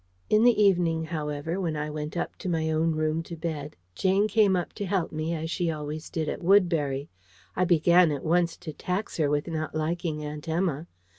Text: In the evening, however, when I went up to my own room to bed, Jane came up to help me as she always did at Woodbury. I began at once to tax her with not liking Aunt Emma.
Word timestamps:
In 0.31 0.43
the 0.43 0.59
evening, 0.59 1.03
however, 1.03 1.61
when 1.61 1.75
I 1.75 1.91
went 1.91 2.17
up 2.17 2.35
to 2.37 2.49
my 2.49 2.71
own 2.71 2.93
room 2.95 3.21
to 3.21 3.35
bed, 3.35 3.75
Jane 3.93 4.27
came 4.27 4.55
up 4.55 4.73
to 4.73 4.87
help 4.87 5.11
me 5.11 5.35
as 5.35 5.51
she 5.51 5.69
always 5.69 6.09
did 6.09 6.27
at 6.27 6.41
Woodbury. 6.41 7.07
I 7.55 7.65
began 7.65 8.11
at 8.11 8.23
once 8.25 8.57
to 8.65 8.73
tax 8.73 9.17
her 9.17 9.29
with 9.29 9.45
not 9.45 9.75
liking 9.75 10.23
Aunt 10.25 10.49
Emma. 10.49 10.87